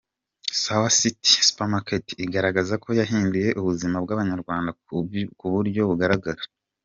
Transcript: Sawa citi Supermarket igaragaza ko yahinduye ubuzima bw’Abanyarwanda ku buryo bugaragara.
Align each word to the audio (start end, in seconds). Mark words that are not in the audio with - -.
Sawa 0.61 0.87
citi 0.99 1.29
Supermarket 1.47 2.05
igaragaza 2.25 2.73
ko 2.83 2.89
yahinduye 2.99 3.47
ubuzima 3.59 3.97
bw’Abanyarwanda 4.03 4.69
ku 5.37 5.45
buryo 5.53 5.81
bugaragara. 5.91 6.41